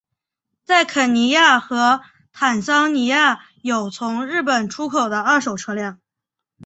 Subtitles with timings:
[0.63, 2.01] 在肯尼亚和
[2.33, 5.99] 坦桑尼亚有从日本出口的二手车辆。